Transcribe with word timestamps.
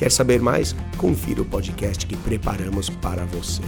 Quer 0.00 0.10
saber 0.10 0.40
mais? 0.40 0.74
Confira 0.96 1.42
o 1.42 1.44
podcast 1.44 2.06
que 2.06 2.16
preparamos 2.16 2.88
para 2.88 3.26
você. 3.26 3.60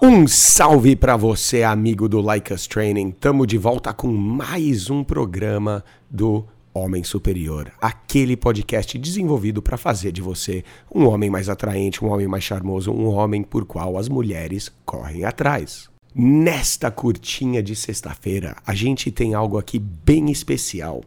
Um 0.00 0.26
salve 0.26 0.96
para 0.96 1.18
você, 1.18 1.62
amigo 1.62 2.08
do 2.08 2.18
Like 2.18 2.50
Us 2.50 2.66
Training. 2.66 3.10
Tamo 3.10 3.46
de 3.46 3.58
volta 3.58 3.92
com 3.92 4.08
mais 4.08 4.88
um 4.88 5.04
programa 5.04 5.84
do 6.08 6.46
Homem 6.72 7.04
Superior, 7.04 7.70
aquele 7.78 8.38
podcast 8.38 8.96
desenvolvido 8.96 9.60
para 9.60 9.76
fazer 9.76 10.12
de 10.12 10.22
você 10.22 10.64
um 10.90 11.06
homem 11.06 11.28
mais 11.28 11.50
atraente, 11.50 12.02
um 12.02 12.08
homem 12.08 12.26
mais 12.26 12.42
charmoso, 12.42 12.90
um 12.90 13.06
homem 13.08 13.42
por 13.42 13.66
qual 13.66 13.98
as 13.98 14.08
mulheres 14.08 14.72
correm 14.86 15.26
atrás. 15.26 15.89
Nesta 16.12 16.90
curtinha 16.90 17.62
de 17.62 17.76
sexta-feira, 17.76 18.56
a 18.66 18.74
gente 18.74 19.12
tem 19.12 19.32
algo 19.32 19.58
aqui 19.58 19.78
bem 19.78 20.30
especial 20.30 21.02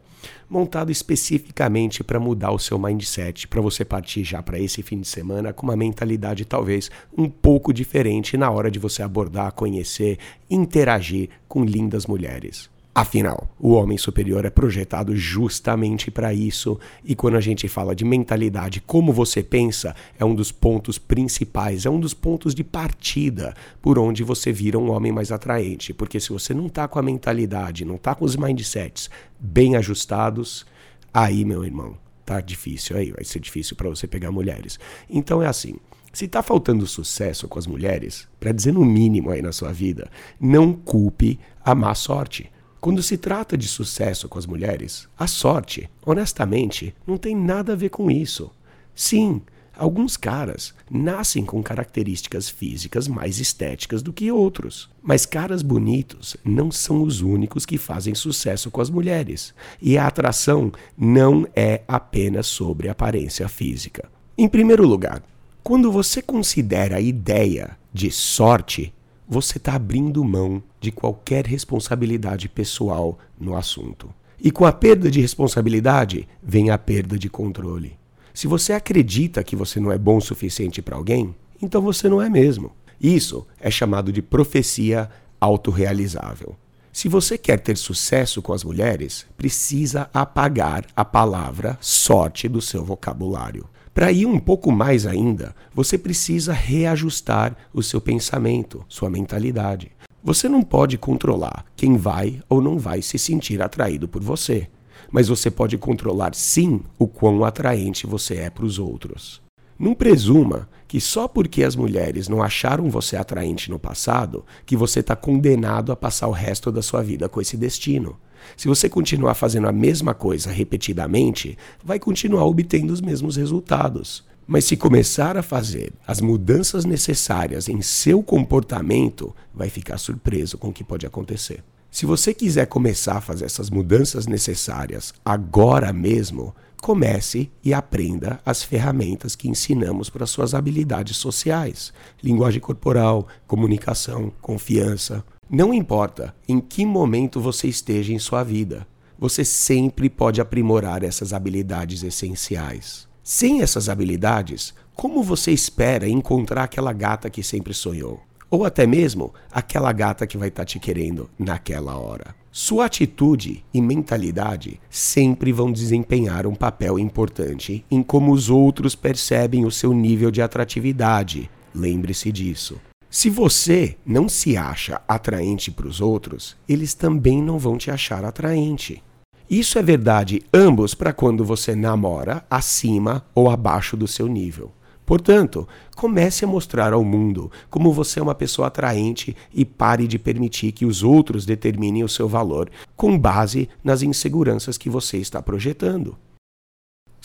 montado 0.48 0.90
especificamente 0.90 2.02
para 2.02 2.20
mudar 2.20 2.52
o 2.52 2.58
seu 2.58 2.78
mindset, 2.78 3.46
para 3.48 3.60
você 3.60 3.84
partir 3.84 4.24
já 4.24 4.42
para 4.42 4.58
esse 4.58 4.82
fim 4.82 5.00
de 5.00 5.08
semana 5.08 5.52
com 5.52 5.66
uma 5.66 5.76
mentalidade 5.76 6.44
talvez 6.44 6.90
um 7.16 7.28
pouco 7.28 7.72
diferente 7.72 8.36
na 8.36 8.50
hora 8.50 8.70
de 8.70 8.78
você 8.78 9.02
abordar, 9.02 9.52
conhecer, 9.52 10.18
interagir 10.48 11.28
com 11.48 11.64
lindas 11.64 12.06
mulheres. 12.06 12.70
Afinal, 12.96 13.48
o 13.58 13.72
homem 13.72 13.98
superior 13.98 14.44
é 14.44 14.50
projetado 14.50 15.16
justamente 15.16 16.12
para 16.12 16.32
isso, 16.32 16.78
e 17.04 17.16
quando 17.16 17.36
a 17.36 17.40
gente 17.40 17.66
fala 17.66 17.92
de 17.92 18.04
mentalidade, 18.04 18.80
como 18.80 19.12
você 19.12 19.42
pensa, 19.42 19.96
é 20.16 20.24
um 20.24 20.32
dos 20.32 20.52
pontos 20.52 20.96
principais, 20.96 21.86
é 21.86 21.90
um 21.90 21.98
dos 21.98 22.14
pontos 22.14 22.54
de 22.54 22.62
partida 22.62 23.52
por 23.82 23.98
onde 23.98 24.22
você 24.22 24.52
vira 24.52 24.78
um 24.78 24.92
homem 24.92 25.10
mais 25.10 25.32
atraente. 25.32 25.92
Porque 25.92 26.20
se 26.20 26.30
você 26.30 26.54
não 26.54 26.66
está 26.66 26.86
com 26.86 27.00
a 27.00 27.02
mentalidade, 27.02 27.84
não 27.84 27.96
está 27.96 28.14
com 28.14 28.24
os 28.24 28.36
mindsets 28.36 29.10
bem 29.40 29.74
ajustados, 29.74 30.64
aí, 31.12 31.44
meu 31.44 31.64
irmão, 31.64 31.96
tá 32.24 32.40
difícil, 32.40 32.96
aí 32.96 33.10
vai 33.10 33.24
ser 33.24 33.40
difícil 33.40 33.74
para 33.74 33.88
você 33.88 34.06
pegar 34.06 34.30
mulheres. 34.30 34.78
Então 35.10 35.42
é 35.42 35.48
assim. 35.48 35.74
Se 36.12 36.26
está 36.26 36.44
faltando 36.44 36.86
sucesso 36.86 37.48
com 37.48 37.58
as 37.58 37.66
mulheres, 37.66 38.28
para 38.38 38.52
dizer 38.52 38.72
no 38.72 38.84
mínimo 38.84 39.30
aí 39.30 39.42
na 39.42 39.50
sua 39.50 39.72
vida, 39.72 40.08
não 40.40 40.72
culpe 40.72 41.40
a 41.64 41.74
má 41.74 41.92
sorte. 41.92 42.53
Quando 42.84 43.02
se 43.02 43.16
trata 43.16 43.56
de 43.56 43.66
sucesso 43.66 44.28
com 44.28 44.38
as 44.38 44.44
mulheres, 44.44 45.08
a 45.18 45.26
sorte, 45.26 45.88
honestamente, 46.04 46.94
não 47.06 47.16
tem 47.16 47.34
nada 47.34 47.72
a 47.72 47.74
ver 47.74 47.88
com 47.88 48.10
isso. 48.10 48.50
Sim, 48.94 49.40
alguns 49.74 50.18
caras 50.18 50.74
nascem 50.90 51.46
com 51.46 51.62
características 51.62 52.46
físicas 52.46 53.08
mais 53.08 53.40
estéticas 53.40 54.02
do 54.02 54.12
que 54.12 54.30
outros. 54.30 54.90
Mas 55.02 55.24
caras 55.24 55.62
bonitos 55.62 56.36
não 56.44 56.70
são 56.70 57.02
os 57.02 57.22
únicos 57.22 57.64
que 57.64 57.78
fazem 57.78 58.14
sucesso 58.14 58.70
com 58.70 58.82
as 58.82 58.90
mulheres. 58.90 59.54
E 59.80 59.96
a 59.96 60.06
atração 60.06 60.70
não 60.94 61.48
é 61.56 61.80
apenas 61.88 62.46
sobre 62.48 62.90
aparência 62.90 63.48
física. 63.48 64.10
Em 64.36 64.46
primeiro 64.46 64.86
lugar, 64.86 65.22
quando 65.62 65.90
você 65.90 66.20
considera 66.20 66.96
a 66.96 67.00
ideia 67.00 67.78
de 67.94 68.10
sorte 68.10 68.92
você 69.34 69.58
está 69.58 69.74
abrindo 69.74 70.22
mão 70.22 70.62
de 70.80 70.92
qualquer 70.92 71.44
responsabilidade 71.44 72.48
pessoal 72.48 73.18
no 73.36 73.56
assunto. 73.56 74.08
E 74.40 74.48
com 74.48 74.64
a 74.64 74.70
perda 74.70 75.10
de 75.10 75.20
responsabilidade 75.20 76.28
vem 76.40 76.70
a 76.70 76.78
perda 76.78 77.18
de 77.18 77.28
controle. 77.28 77.98
Se 78.32 78.46
você 78.46 78.72
acredita 78.72 79.42
que 79.42 79.56
você 79.56 79.80
não 79.80 79.90
é 79.90 79.98
bom 79.98 80.18
o 80.18 80.20
suficiente 80.20 80.80
para 80.80 80.94
alguém, 80.94 81.34
então 81.60 81.82
você 81.82 82.08
não 82.08 82.22
é 82.22 82.30
mesmo. 82.30 82.70
Isso 83.00 83.44
é 83.58 83.72
chamado 83.72 84.12
de 84.12 84.22
profecia 84.22 85.10
autorrealizável. 85.40 86.54
Se 86.92 87.08
você 87.08 87.36
quer 87.36 87.58
ter 87.58 87.76
sucesso 87.76 88.40
com 88.40 88.52
as 88.52 88.62
mulheres, 88.62 89.26
precisa 89.36 90.08
apagar 90.14 90.86
a 90.94 91.04
palavra 91.04 91.76
sorte 91.80 92.46
do 92.46 92.60
seu 92.60 92.84
vocabulário. 92.84 93.68
Para 93.94 94.10
ir 94.10 94.26
um 94.26 94.40
pouco 94.40 94.72
mais 94.72 95.06
ainda, 95.06 95.54
você 95.72 95.96
precisa 95.96 96.52
reajustar 96.52 97.56
o 97.72 97.80
seu 97.80 98.00
pensamento, 98.00 98.84
sua 98.88 99.08
mentalidade. 99.08 99.92
Você 100.20 100.48
não 100.48 100.62
pode 100.62 100.98
controlar 100.98 101.64
quem 101.76 101.96
vai 101.96 102.42
ou 102.48 102.60
não 102.60 102.76
vai 102.76 103.00
se 103.00 103.16
sentir 103.20 103.62
atraído 103.62 104.08
por 104.08 104.20
você, 104.20 104.66
mas 105.12 105.28
você 105.28 105.48
pode 105.48 105.78
controlar 105.78 106.34
sim 106.34 106.80
o 106.98 107.06
quão 107.06 107.44
atraente 107.44 108.04
você 108.04 108.34
é 108.38 108.50
para 108.50 108.64
os 108.64 108.80
outros. 108.80 109.40
Não 109.78 109.94
presuma 109.94 110.68
que 110.88 111.00
só 111.00 111.28
porque 111.28 111.62
as 111.62 111.76
mulheres 111.76 112.28
não 112.28 112.42
acharam 112.42 112.90
você 112.90 113.16
atraente 113.16 113.70
no 113.70 113.78
passado, 113.78 114.44
que 114.66 114.76
você 114.76 115.00
está 115.00 115.14
condenado 115.14 115.92
a 115.92 115.96
passar 115.96 116.26
o 116.26 116.32
resto 116.32 116.72
da 116.72 116.82
sua 116.82 117.00
vida 117.00 117.28
com 117.28 117.40
esse 117.40 117.56
destino. 117.56 118.16
Se 118.56 118.68
você 118.68 118.88
continuar 118.88 119.34
fazendo 119.34 119.68
a 119.68 119.72
mesma 119.72 120.14
coisa 120.14 120.50
repetidamente, 120.50 121.56
vai 121.82 121.98
continuar 121.98 122.44
obtendo 122.44 122.92
os 122.92 123.00
mesmos 123.00 123.36
resultados. 123.36 124.24
Mas 124.46 124.64
se 124.64 124.76
começar 124.76 125.36
a 125.36 125.42
fazer 125.42 125.92
as 126.06 126.20
mudanças 126.20 126.84
necessárias 126.84 127.68
em 127.68 127.80
seu 127.80 128.22
comportamento, 128.22 129.34
vai 129.54 129.70
ficar 129.70 129.96
surpreso 129.96 130.58
com 130.58 130.68
o 130.68 130.72
que 130.72 130.84
pode 130.84 131.06
acontecer. 131.06 131.62
Se 131.90 132.04
você 132.04 132.34
quiser 132.34 132.66
começar 132.66 133.18
a 133.18 133.20
fazer 133.20 133.44
essas 133.44 133.70
mudanças 133.70 134.26
necessárias 134.26 135.14
agora 135.24 135.92
mesmo, 135.92 136.54
comece 136.82 137.50
e 137.64 137.72
aprenda 137.72 138.40
as 138.44 138.62
ferramentas 138.62 139.34
que 139.34 139.48
ensinamos 139.48 140.10
para 140.10 140.26
suas 140.26 140.52
habilidades 140.52 141.16
sociais: 141.16 141.94
linguagem 142.22 142.60
corporal, 142.60 143.26
comunicação, 143.46 144.30
confiança, 144.42 145.24
não 145.48 145.72
importa 145.72 146.34
em 146.48 146.60
que 146.60 146.86
momento 146.86 147.40
você 147.40 147.68
esteja 147.68 148.12
em 148.12 148.18
sua 148.18 148.42
vida, 148.42 148.86
você 149.18 149.44
sempre 149.44 150.08
pode 150.08 150.40
aprimorar 150.40 151.02
essas 151.02 151.32
habilidades 151.32 152.02
essenciais. 152.02 153.06
Sem 153.22 153.62
essas 153.62 153.88
habilidades, 153.88 154.74
como 154.94 155.22
você 155.22 155.50
espera 155.50 156.08
encontrar 156.08 156.64
aquela 156.64 156.92
gata 156.92 157.30
que 157.30 157.42
sempre 157.42 157.72
sonhou? 157.72 158.20
Ou 158.50 158.64
até 158.64 158.86
mesmo 158.86 159.32
aquela 159.50 159.92
gata 159.92 160.26
que 160.26 160.38
vai 160.38 160.48
estar 160.48 160.62
tá 160.62 160.66
te 160.66 160.78
querendo 160.78 161.28
naquela 161.38 161.96
hora? 161.98 162.34
Sua 162.52 162.84
atitude 162.84 163.64
e 163.74 163.80
mentalidade 163.80 164.80
sempre 164.88 165.52
vão 165.52 165.72
desempenhar 165.72 166.46
um 166.46 166.54
papel 166.54 166.98
importante 166.98 167.84
em 167.90 168.02
como 168.02 168.30
os 168.32 168.48
outros 168.48 168.94
percebem 168.94 169.64
o 169.64 169.70
seu 169.72 169.92
nível 169.92 170.30
de 170.30 170.40
atratividade. 170.40 171.50
Lembre-se 171.74 172.30
disso. 172.30 172.80
Se 173.14 173.30
você 173.30 173.96
não 174.04 174.28
se 174.28 174.56
acha 174.56 175.00
atraente 175.06 175.70
para 175.70 175.86
os 175.86 176.00
outros, 176.00 176.56
eles 176.68 176.94
também 176.94 177.40
não 177.40 177.60
vão 177.60 177.78
te 177.78 177.88
achar 177.88 178.24
atraente. 178.24 179.00
Isso 179.48 179.78
é 179.78 179.82
verdade 179.84 180.42
ambos 180.52 180.96
para 180.96 181.12
quando 181.12 181.44
você 181.44 181.76
namora 181.76 182.44
acima 182.50 183.24
ou 183.32 183.48
abaixo 183.48 183.96
do 183.96 184.08
seu 184.08 184.26
nível. 184.26 184.72
Portanto, 185.06 185.68
comece 185.94 186.44
a 186.44 186.48
mostrar 186.48 186.92
ao 186.92 187.04
mundo 187.04 187.52
como 187.70 187.92
você 187.92 188.18
é 188.18 188.22
uma 188.22 188.34
pessoa 188.34 188.66
atraente 188.66 189.36
e 189.54 189.64
pare 189.64 190.08
de 190.08 190.18
permitir 190.18 190.72
que 190.72 190.84
os 190.84 191.04
outros 191.04 191.46
determinem 191.46 192.02
o 192.02 192.08
seu 192.08 192.28
valor 192.28 192.68
com 192.96 193.16
base 193.16 193.68
nas 193.84 194.02
inseguranças 194.02 194.76
que 194.76 194.90
você 194.90 195.18
está 195.18 195.40
projetando. 195.40 196.18